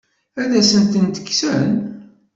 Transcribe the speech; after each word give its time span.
Ad 0.41 0.51
asen-tent-kksen? 0.59 1.69